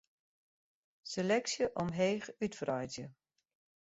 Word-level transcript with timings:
Seleksje 1.11 1.63
omheech 1.83 2.25
útwreidzje. 2.45 3.05